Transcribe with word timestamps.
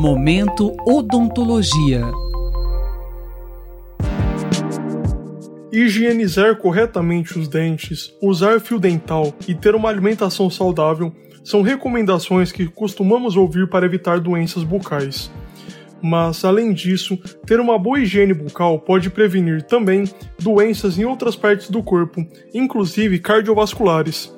Momento 0.00 0.76
Odontologia. 0.86 2.02
Higienizar 5.72 6.54
corretamente 6.54 7.36
os 7.36 7.48
dentes, 7.48 8.14
usar 8.22 8.60
fio 8.60 8.78
dental 8.78 9.34
e 9.48 9.56
ter 9.56 9.74
uma 9.74 9.88
alimentação 9.88 10.48
saudável 10.48 11.12
são 11.42 11.62
recomendações 11.62 12.52
que 12.52 12.68
costumamos 12.68 13.36
ouvir 13.36 13.68
para 13.68 13.86
evitar 13.86 14.20
doenças 14.20 14.62
bucais. 14.62 15.32
Mas, 16.00 16.44
além 16.44 16.72
disso, 16.72 17.18
ter 17.44 17.58
uma 17.58 17.76
boa 17.76 17.98
higiene 17.98 18.32
bucal 18.32 18.78
pode 18.78 19.10
prevenir 19.10 19.62
também 19.62 20.04
doenças 20.38 20.96
em 20.96 21.04
outras 21.04 21.34
partes 21.34 21.70
do 21.70 21.82
corpo, 21.82 22.24
inclusive 22.54 23.18
cardiovasculares. 23.18 24.32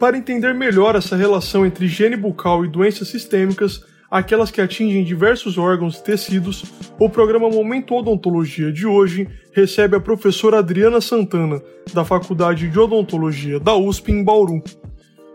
Para 0.00 0.18
entender 0.18 0.52
melhor 0.52 0.96
essa 0.96 1.14
relação 1.14 1.64
entre 1.64 1.84
higiene 1.84 2.16
bucal 2.16 2.64
e 2.64 2.68
doenças 2.68 3.06
sistêmicas, 3.06 3.84
aquelas 4.10 4.50
que 4.50 4.60
atingem 4.60 5.04
diversos 5.04 5.58
órgãos 5.58 5.96
e 5.98 6.02
tecidos, 6.02 6.64
o 6.98 7.08
programa 7.08 7.48
Momento 7.48 7.94
Odontologia 7.94 8.72
de 8.72 8.86
hoje 8.86 9.28
recebe 9.52 9.96
a 9.96 10.00
professora 10.00 10.58
Adriana 10.58 11.00
Santana, 11.00 11.62
da 11.92 12.04
Faculdade 12.04 12.68
de 12.68 12.78
Odontologia 12.78 13.58
da 13.58 13.74
USP 13.74 14.12
em 14.12 14.22
Bauru. 14.22 14.62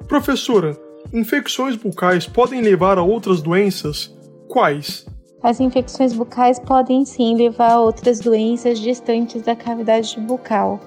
Professora, 0.07 0.77
infecções 1.13 1.75
bucais 1.75 2.27
podem 2.27 2.61
levar 2.61 2.97
a 2.97 3.03
outras 3.03 3.41
doenças? 3.41 4.15
Quais? 4.47 5.05
As 5.43 5.59
infecções 5.59 6.13
bucais 6.13 6.59
podem 6.59 7.03
sim 7.03 7.35
levar 7.35 7.71
a 7.71 7.79
outras 7.79 8.19
doenças 8.19 8.79
distantes 8.79 9.41
da 9.41 9.55
cavidade 9.55 10.19
bucal. 10.19 10.79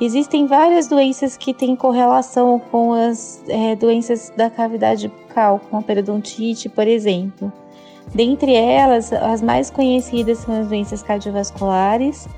Existem 0.00 0.46
várias 0.46 0.88
doenças 0.88 1.36
que 1.36 1.54
têm 1.54 1.76
correlação 1.76 2.58
com 2.58 2.92
as 2.92 3.42
é, 3.48 3.76
doenças 3.76 4.32
da 4.36 4.50
cavidade 4.50 5.06
bucal, 5.06 5.23
como 5.34 5.80
a 5.80 5.82
periodontite, 5.82 6.68
por 6.68 6.86
exemplo. 6.86 7.52
Dentre 8.14 8.54
elas, 8.54 9.12
as 9.12 9.42
mais 9.42 9.70
conhecidas 9.70 10.38
são 10.38 10.60
as 10.60 10.68
doenças 10.68 11.02
cardiovasculares, 11.02 12.28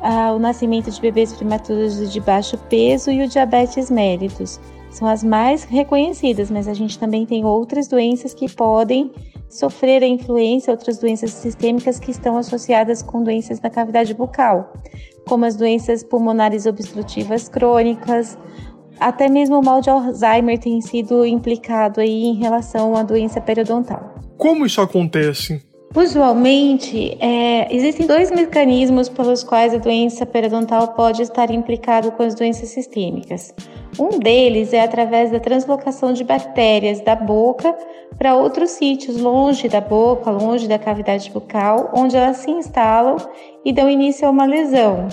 ah, 0.00 0.32
o 0.32 0.38
nascimento 0.38 0.90
de 0.90 1.00
bebês 1.00 1.32
prematuros 1.32 2.12
de 2.12 2.20
baixo 2.20 2.56
peso 2.68 3.10
e 3.10 3.22
o 3.22 3.28
diabetes 3.28 3.90
mellitus. 3.90 4.60
São 4.90 5.06
as 5.06 5.22
mais 5.22 5.64
reconhecidas, 5.64 6.50
mas 6.50 6.66
a 6.66 6.74
gente 6.74 6.98
também 6.98 7.26
tem 7.26 7.44
outras 7.44 7.88
doenças 7.88 8.32
que 8.32 8.48
podem 8.48 9.12
sofrer 9.48 10.02
a 10.02 10.06
influência, 10.06 10.70
outras 10.70 10.98
doenças 10.98 11.30
sistêmicas 11.32 11.98
que 11.98 12.10
estão 12.10 12.36
associadas 12.36 13.02
com 13.02 13.22
doenças 13.22 13.58
da 13.58 13.70
cavidade 13.70 14.14
bucal, 14.14 14.72
como 15.26 15.44
as 15.44 15.56
doenças 15.56 16.02
pulmonares 16.02 16.66
obstrutivas 16.66 17.48
crônicas, 17.48 18.38
até 19.00 19.28
mesmo 19.28 19.58
o 19.58 19.64
mal 19.64 19.80
de 19.80 19.90
Alzheimer 19.90 20.58
tem 20.58 20.80
sido 20.80 21.24
implicado 21.24 22.00
aí 22.00 22.24
em 22.24 22.34
relação 22.34 22.96
à 22.96 23.02
doença 23.02 23.40
periodontal. 23.40 24.14
Como 24.36 24.64
isso 24.64 24.80
acontece? 24.80 25.62
Usualmente, 25.96 27.16
é, 27.18 27.74
existem 27.74 28.06
dois 28.06 28.30
mecanismos 28.30 29.08
pelos 29.08 29.42
quais 29.42 29.72
a 29.72 29.78
doença 29.78 30.26
periodontal 30.26 30.88
pode 30.88 31.22
estar 31.22 31.50
implicada 31.50 32.10
com 32.10 32.22
as 32.22 32.34
doenças 32.34 32.68
sistêmicas. 32.68 33.54
Um 33.98 34.18
deles 34.18 34.72
é 34.74 34.82
através 34.82 35.30
da 35.30 35.40
translocação 35.40 36.12
de 36.12 36.22
bactérias 36.22 37.00
da 37.00 37.16
boca 37.16 37.74
para 38.18 38.36
outros 38.36 38.72
sítios 38.72 39.16
longe 39.16 39.66
da 39.68 39.80
boca, 39.80 40.30
longe 40.30 40.68
da 40.68 40.78
cavidade 40.78 41.30
bucal, 41.30 41.90
onde 41.94 42.16
elas 42.16 42.36
se 42.36 42.50
instalam 42.50 43.16
e 43.64 43.72
dão 43.72 43.88
início 43.88 44.28
a 44.28 44.30
uma 44.30 44.44
lesão. 44.44 45.08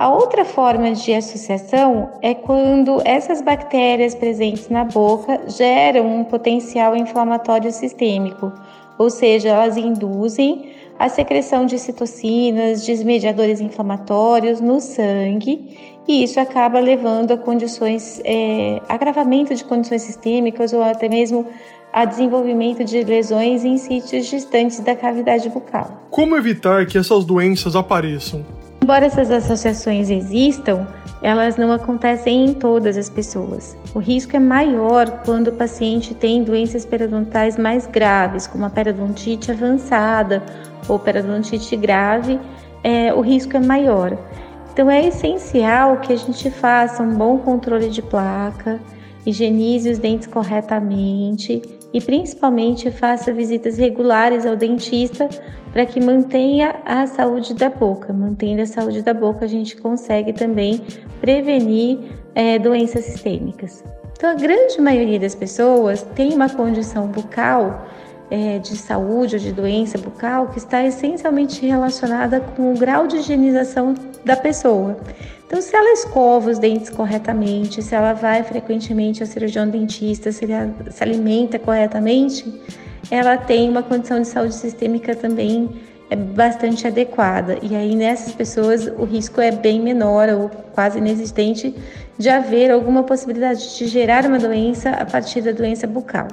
A 0.00 0.08
outra 0.08 0.46
forma 0.46 0.92
de 0.92 1.12
associação 1.12 2.12
é 2.22 2.32
quando 2.32 3.02
essas 3.04 3.42
bactérias 3.42 4.14
presentes 4.14 4.70
na 4.70 4.82
boca 4.82 5.42
geram 5.46 6.20
um 6.20 6.24
potencial 6.24 6.96
inflamatório 6.96 7.70
sistêmico, 7.70 8.50
ou 8.96 9.10
seja, 9.10 9.50
elas 9.50 9.76
induzem 9.76 10.72
a 10.98 11.10
secreção 11.10 11.66
de 11.66 11.78
citocinas, 11.78 12.86
desmediadores 12.86 13.60
inflamatórios 13.60 14.58
no 14.58 14.80
sangue 14.80 15.76
e 16.08 16.24
isso 16.24 16.40
acaba 16.40 16.80
levando 16.80 17.32
a 17.32 17.36
condições, 17.36 18.22
é, 18.24 18.80
agravamento 18.88 19.54
de 19.54 19.62
condições 19.64 20.00
sistêmicas 20.00 20.72
ou 20.72 20.82
até 20.82 21.10
mesmo 21.10 21.46
a 21.92 22.06
desenvolvimento 22.06 22.82
de 22.84 23.04
lesões 23.04 23.66
em 23.66 23.76
sítios 23.76 24.24
distantes 24.28 24.80
da 24.80 24.96
cavidade 24.96 25.50
bucal. 25.50 26.04
Como 26.08 26.38
evitar 26.38 26.86
que 26.86 26.96
essas 26.96 27.22
doenças 27.26 27.76
apareçam? 27.76 28.42
Embora 28.90 29.06
essas 29.06 29.30
associações 29.30 30.10
existam, 30.10 30.84
elas 31.22 31.56
não 31.56 31.70
acontecem 31.70 32.46
em 32.46 32.52
todas 32.52 32.98
as 32.98 33.08
pessoas. 33.08 33.76
O 33.94 34.00
risco 34.00 34.34
é 34.34 34.40
maior 34.40 35.22
quando 35.24 35.46
o 35.46 35.52
paciente 35.52 36.12
tem 36.12 36.42
doenças 36.42 36.84
periodontais 36.84 37.56
mais 37.56 37.86
graves, 37.86 38.48
como 38.48 38.64
a 38.64 38.68
periodontite 38.68 39.52
avançada 39.52 40.42
ou 40.88 40.98
periodontite 40.98 41.76
grave, 41.76 42.40
é, 42.82 43.14
o 43.14 43.20
risco 43.20 43.56
é 43.56 43.60
maior. 43.60 44.18
Então 44.72 44.90
é 44.90 45.06
essencial 45.06 45.98
que 45.98 46.12
a 46.12 46.16
gente 46.16 46.50
faça 46.50 47.00
um 47.00 47.14
bom 47.14 47.38
controle 47.38 47.90
de 47.90 48.02
placa, 48.02 48.80
higienize 49.24 49.88
os 49.88 49.98
dentes 49.98 50.26
corretamente 50.26 51.62
e 51.92 52.00
principalmente 52.00 52.90
faça 52.90 53.32
visitas 53.32 53.76
regulares 53.76 54.46
ao 54.46 54.56
dentista 54.56 55.28
para 55.72 55.86
que 55.86 56.00
mantenha 56.00 56.76
a 56.84 57.06
saúde 57.06 57.54
da 57.54 57.68
boca. 57.68 58.12
Mantendo 58.12 58.62
a 58.62 58.66
saúde 58.66 59.02
da 59.02 59.14
boca, 59.14 59.44
a 59.44 59.48
gente 59.48 59.76
consegue 59.76 60.32
também 60.32 60.80
prevenir 61.20 61.98
é, 62.34 62.58
doenças 62.58 63.04
sistêmicas. 63.04 63.84
Então, 64.16 64.30
a 64.30 64.34
grande 64.34 64.80
maioria 64.80 65.18
das 65.18 65.34
pessoas 65.34 66.02
tem 66.14 66.34
uma 66.34 66.48
condição 66.48 67.06
bucal 67.06 67.86
é, 68.30 68.58
de 68.58 68.76
saúde 68.76 69.36
ou 69.36 69.40
de 69.40 69.52
doença 69.52 69.98
bucal 69.98 70.48
que 70.48 70.58
está 70.58 70.84
essencialmente 70.84 71.66
relacionada 71.66 72.40
com 72.40 72.72
o 72.72 72.78
grau 72.78 73.06
de 73.06 73.16
higienização 73.16 73.94
da 74.24 74.36
pessoa. 74.36 74.96
Então, 75.46 75.60
se 75.60 75.74
ela 75.74 75.92
escova 75.92 76.50
os 76.50 76.58
dentes 76.58 76.90
corretamente, 76.90 77.82
se 77.82 77.94
ela 77.94 78.12
vai 78.12 78.42
frequentemente 78.44 79.22
ao 79.22 79.26
cirurgião 79.26 79.68
dentista, 79.68 80.30
se 80.30 80.50
ela 80.50 80.72
se 80.90 81.02
alimenta 81.02 81.58
corretamente, 81.58 82.60
ela 83.10 83.36
tem 83.36 83.68
uma 83.68 83.82
condição 83.82 84.20
de 84.20 84.28
saúde 84.28 84.54
sistêmica 84.54 85.14
também 85.16 85.68
é 86.10 86.16
bastante 86.16 86.86
adequada. 86.86 87.56
E 87.62 87.74
aí 87.74 87.94
nessas 87.94 88.34
pessoas 88.34 88.86
o 88.86 89.04
risco 89.04 89.40
é 89.40 89.52
bem 89.52 89.80
menor 89.80 90.28
ou 90.28 90.48
quase 90.74 90.98
inexistente 90.98 91.74
de 92.18 92.28
haver 92.28 92.70
alguma 92.70 93.04
possibilidade 93.04 93.78
de 93.78 93.86
gerar 93.86 94.26
uma 94.26 94.38
doença 94.38 94.90
a 94.90 95.06
partir 95.06 95.40
da 95.40 95.52
doença 95.52 95.86
bucal. 95.86 96.28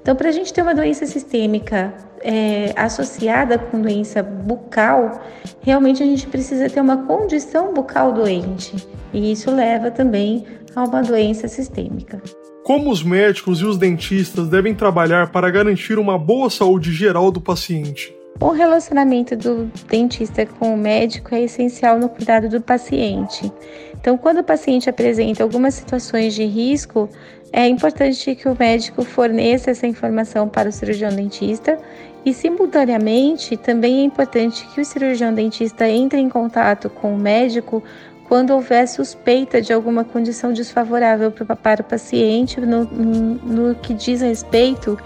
Então, 0.00 0.14
para 0.14 0.28
a 0.28 0.32
gente 0.32 0.52
ter 0.52 0.62
uma 0.62 0.74
doença 0.74 1.06
sistêmica 1.06 1.92
é, 2.20 2.72
associada 2.76 3.58
com 3.58 3.80
doença 3.80 4.22
bucal, 4.22 5.20
realmente 5.60 6.02
a 6.02 6.06
gente 6.06 6.26
precisa 6.28 6.68
ter 6.68 6.80
uma 6.80 6.98
condição 7.06 7.72
bucal 7.72 8.12
doente. 8.12 8.76
E 9.12 9.32
isso 9.32 9.50
leva 9.50 9.90
também 9.90 10.44
a 10.76 10.84
uma 10.84 11.02
doença 11.02 11.48
sistêmica. 11.48 12.22
Como 12.62 12.90
os 12.90 13.02
médicos 13.02 13.60
e 13.60 13.64
os 13.64 13.76
dentistas 13.76 14.48
devem 14.48 14.74
trabalhar 14.74 15.32
para 15.32 15.50
garantir 15.50 15.98
uma 15.98 16.16
boa 16.16 16.48
saúde 16.48 16.92
geral 16.92 17.32
do 17.32 17.40
paciente? 17.40 18.14
O 18.40 18.50
relacionamento 18.50 19.36
do 19.36 19.70
dentista 19.88 20.44
com 20.44 20.74
o 20.74 20.76
médico 20.76 21.34
é 21.34 21.42
essencial 21.42 21.98
no 21.98 22.08
cuidado 22.08 22.48
do 22.48 22.60
paciente. 22.60 23.52
Então, 23.94 24.18
quando 24.18 24.38
o 24.38 24.44
paciente 24.44 24.90
apresenta 24.90 25.42
algumas 25.42 25.74
situações 25.74 26.34
de 26.34 26.44
risco, 26.44 27.08
é 27.52 27.68
importante 27.68 28.34
que 28.34 28.48
o 28.48 28.56
médico 28.58 29.04
forneça 29.04 29.70
essa 29.70 29.86
informação 29.86 30.48
para 30.48 30.68
o 30.68 30.72
cirurgião 30.72 31.14
dentista 31.14 31.78
e, 32.24 32.32
simultaneamente, 32.32 33.56
também 33.56 34.00
é 34.00 34.04
importante 34.04 34.66
que 34.74 34.80
o 34.80 34.84
cirurgião 34.84 35.32
dentista 35.32 35.88
entre 35.88 36.18
em 36.18 36.28
contato 36.28 36.88
com 36.88 37.14
o 37.14 37.18
médico 37.18 37.82
quando 38.28 38.54
houver 38.54 38.88
suspeita 38.88 39.60
de 39.60 39.72
alguma 39.72 40.04
condição 40.04 40.52
desfavorável 40.52 41.30
para 41.30 41.82
o 41.82 41.84
paciente 41.84 42.58
no, 42.60 42.84
no, 42.84 43.74
que 43.74 43.92
diz 43.92 44.22
respeito 44.22 44.98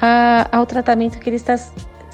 a, 0.00 0.48
ao 0.56 0.64
tratamento 0.64 1.18
que 1.18 1.28
ele 1.28 1.36
está 1.36 1.56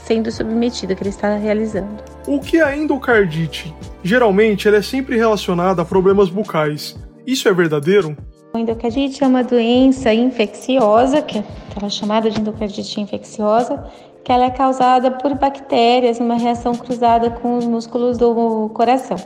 sendo 0.07 0.31
submetido, 0.31 0.95
que 0.95 1.03
ele 1.03 1.11
está 1.11 1.37
realizando. 1.37 2.03
O 2.27 2.41
que 2.41 2.59
é 2.59 2.63
a 2.63 2.77
endocardite? 2.77 3.75
Geralmente 4.03 4.69
ela 4.69 4.77
é 4.77 4.83
sempre 4.83 5.17
relacionada 5.17 5.83
a 5.83 5.85
problemas 5.85 6.29
bucais. 6.29 6.97
Isso 7.27 7.49
é 7.49 7.53
verdadeiro? 7.53 8.17
A 8.53 8.61
endocardite 8.61 9.25
é 9.25 9.27
uma 9.27 9.43
doença 9.43 10.13
infecciosa, 10.13 11.23
que 11.23 11.39
é 11.39 11.89
chamada 11.89 12.31
de 12.31 12.41
endocardite 12.41 13.01
infecciosa, 13.01 13.85
que 14.23 14.31
ela 14.31 14.45
é 14.45 14.51
causada 14.51 15.11
por 15.11 15.35
bactérias 15.35 16.19
numa 16.19 16.37
reação 16.37 16.75
cruzada 16.75 17.31
com 17.31 17.59
os 17.59 17.65
músculos 17.65 18.17
do 18.17 18.71
coração. 18.75 19.17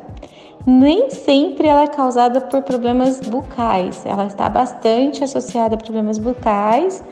Nem 0.67 1.11
sempre 1.11 1.69
ela 1.69 1.83
é 1.83 1.87
causada 1.87 2.41
por 2.41 2.63
problemas 2.63 3.21
bucais, 3.21 4.05
ela 4.05 4.27
está 4.27 4.49
bastante 4.49 5.23
associada 5.23 5.75
a 5.75 5.79
problemas 5.79 6.19
bucais, 6.19 7.03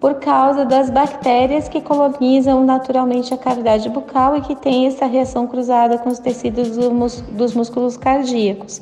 por 0.00 0.14
causa 0.14 0.64
das 0.64 0.88
bactérias 0.88 1.68
que 1.68 1.80
colonizam 1.80 2.64
naturalmente 2.64 3.34
a 3.34 3.36
cavidade 3.36 3.88
bucal 3.90 4.36
e 4.36 4.40
que 4.40 4.56
tem 4.56 4.86
essa 4.86 5.04
reação 5.04 5.46
cruzada 5.46 5.98
com 5.98 6.08
os 6.08 6.18
tecidos 6.18 6.70
dos 6.76 7.54
músculos 7.54 7.98
cardíacos. 7.98 8.80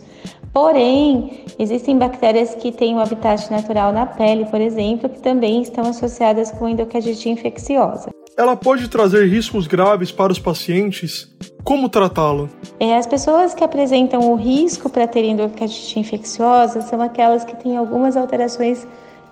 Porém, 0.52 1.44
existem 1.58 1.98
bactérias 1.98 2.54
que 2.54 2.72
têm 2.72 2.94
um 2.94 3.00
habitat 3.00 3.50
natural 3.50 3.92
na 3.92 4.06
pele, 4.06 4.46
por 4.46 4.60
exemplo, 4.60 5.08
que 5.08 5.20
também 5.20 5.60
estão 5.60 5.84
associadas 5.84 6.50
com 6.52 6.68
endocardite 6.68 7.28
infecciosa. 7.28 8.10
ela 8.36 8.56
pode 8.56 8.88
trazer 8.88 9.26
riscos 9.26 9.66
graves 9.66 10.12
para 10.12 10.32
os 10.32 10.38
pacientes? 10.38 11.28
Como 11.64 11.88
tratá-la? 11.88 12.48
É, 12.80 12.96
as 12.96 13.06
pessoas 13.06 13.52
que 13.52 13.64
apresentam 13.64 14.32
o 14.32 14.36
risco 14.36 14.88
para 14.88 15.06
terem 15.06 15.32
endocardite 15.32 15.98
infecciosa 15.98 16.80
são 16.80 17.02
aquelas 17.02 17.44
que 17.44 17.56
têm 17.56 17.76
algumas 17.76 18.16
alterações 18.16 18.86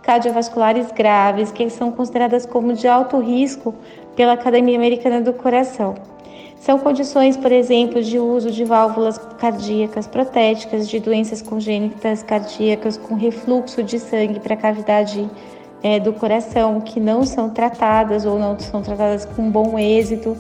cardiovasculares 0.07 0.93
graves, 0.93 1.51
que 1.51 1.69
são 1.69 1.91
consideradas 1.91 2.47
como 2.47 2.73
de 2.73 2.87
alto 2.87 3.19
risco 3.19 3.75
pela 4.15 4.35
Academia 4.35 4.77
Americana 4.77 5.21
do 5.21 5.33
Coração. 5.33 5.97
São 6.61 6.79
condições, 6.79 7.37
por 7.37 7.51
exemplo, 7.51 8.01
de 8.01 8.19
uso 8.19 8.51
de 8.53 8.65
válvulas 8.65 9.19
cardíacas 9.39 10.07
protéticas, 10.07 10.89
de 10.89 11.01
doenças 11.01 11.43
congênitas 11.43 12.23
cardíacas 12.23 12.97
com 12.97 13.17
refluxo 13.17 13.83
de 13.83 13.99
sangue 13.99 14.39
para 14.39 14.55
a 14.55 14.57
cavidade 14.57 15.29
é, 15.83 15.99
do 15.99 16.13
coração, 16.13 16.81
que 16.81 17.01
não 17.01 17.25
são 17.25 17.51
tratadas 17.51 18.25
ou 18.25 18.39
não 18.39 18.59
são 18.59 18.83
tratadas 18.83 19.25
com 19.25 19.51
bom 19.51 19.77
êxito. 19.77 20.37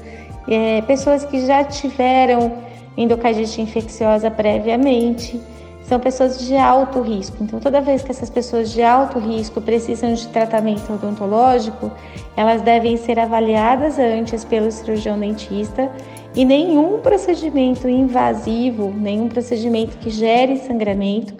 É, 0.48 0.80
pessoas 0.82 1.24
que 1.24 1.44
já 1.44 1.64
tiveram 1.64 2.52
endocardite 2.96 3.60
infecciosa 3.60 4.30
previamente 4.30 5.40
são 5.88 6.00
pessoas 6.00 6.38
de 6.40 6.56
alto 6.56 7.00
risco. 7.00 7.36
Então, 7.40 7.60
toda 7.60 7.80
vez 7.80 8.02
que 8.02 8.10
essas 8.10 8.28
pessoas 8.28 8.70
de 8.70 8.82
alto 8.82 9.18
risco 9.18 9.60
precisam 9.60 10.12
de 10.14 10.26
tratamento 10.28 10.92
odontológico, 10.92 11.92
elas 12.36 12.60
devem 12.62 12.96
ser 12.96 13.18
avaliadas 13.18 13.98
antes 13.98 14.44
pelo 14.44 14.70
cirurgião 14.70 15.18
dentista 15.18 15.90
e 16.34 16.44
nenhum 16.44 16.98
procedimento 16.98 17.88
invasivo, 17.88 18.92
nenhum 18.96 19.28
procedimento 19.28 19.96
que 19.98 20.10
gere 20.10 20.58
sangramento 20.58 21.34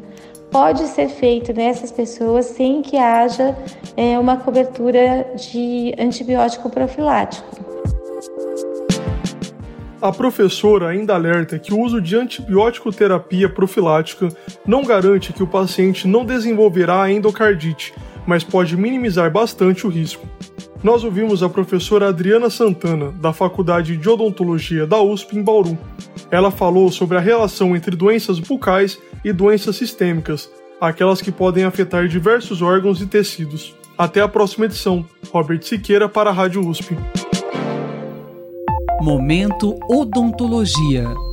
pode 0.50 0.86
ser 0.86 1.08
feito 1.08 1.52
nessas 1.52 1.90
pessoas 1.90 2.46
sem 2.46 2.82
que 2.82 2.96
haja 2.96 3.56
é, 3.96 4.16
uma 4.18 4.36
cobertura 4.36 5.32
de 5.34 5.92
antibiótico 5.98 6.70
profilático. 6.70 7.65
A 10.06 10.12
professora 10.12 10.86
ainda 10.86 11.16
alerta 11.16 11.58
que 11.58 11.74
o 11.74 11.80
uso 11.80 12.00
de 12.00 12.14
antibiótico 12.14 12.92
terapia 12.92 13.48
profilática 13.48 14.28
não 14.64 14.84
garante 14.84 15.32
que 15.32 15.42
o 15.42 15.48
paciente 15.48 16.06
não 16.06 16.24
desenvolverá 16.24 17.02
a 17.02 17.10
endocardite, 17.10 17.92
mas 18.24 18.44
pode 18.44 18.76
minimizar 18.76 19.32
bastante 19.32 19.84
o 19.84 19.90
risco. 19.90 20.24
Nós 20.80 21.02
ouvimos 21.02 21.42
a 21.42 21.48
professora 21.48 22.06
Adriana 22.08 22.48
Santana, 22.48 23.10
da 23.20 23.32
Faculdade 23.32 23.96
de 23.96 24.08
Odontologia 24.08 24.86
da 24.86 25.02
USP 25.02 25.36
em 25.36 25.42
Bauru. 25.42 25.76
Ela 26.30 26.52
falou 26.52 26.88
sobre 26.92 27.16
a 27.16 27.20
relação 27.20 27.74
entre 27.74 27.96
doenças 27.96 28.38
bucais 28.38 29.00
e 29.24 29.32
doenças 29.32 29.74
sistêmicas, 29.74 30.48
aquelas 30.80 31.20
que 31.20 31.32
podem 31.32 31.64
afetar 31.64 32.06
diversos 32.06 32.62
órgãos 32.62 33.00
e 33.00 33.06
tecidos. 33.06 33.74
Até 33.98 34.20
a 34.20 34.28
próxima 34.28 34.66
edição. 34.66 35.04
Robert 35.32 35.62
Siqueira 35.62 36.08
para 36.08 36.30
a 36.30 36.32
Rádio 36.32 36.64
USP. 36.64 36.96
Momento 39.00 39.78
Odontologia. 39.90 41.25